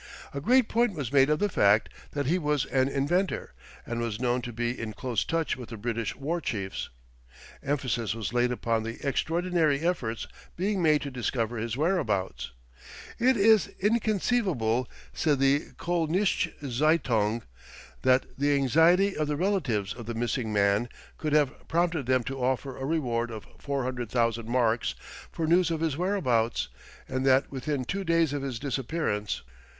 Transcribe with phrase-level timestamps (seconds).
[0.33, 3.53] A great point was made of the fact that he was an inventor,
[3.85, 6.89] and was known to be in close touch with the British war chiefs.
[7.61, 10.25] Emphasis was laid upon the extraordinary efforts
[10.55, 12.49] being made to discover his whereabouts.
[13.19, 17.43] "It is inconceivable," said the Koelnische Zeitung,
[18.01, 20.89] "that the anxiety of the relatives of the missing man
[21.19, 24.95] could have prompted them to offer a reward of 400,000 marks
[25.31, 26.69] for news of his whereabouts,
[27.07, 29.43] and that within two days of his disappearance.